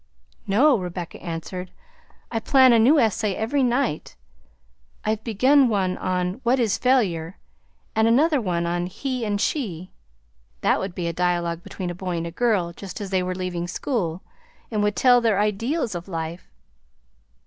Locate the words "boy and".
11.93-12.33